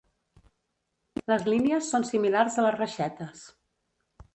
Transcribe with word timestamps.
Les 1.33 1.45
línies 1.51 1.93
són 1.95 2.09
similars 2.13 2.61
a 2.61 2.67
les 2.69 2.79
reixetes. 2.83 3.49